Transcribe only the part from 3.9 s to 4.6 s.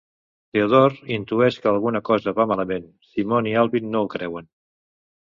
no el creuen.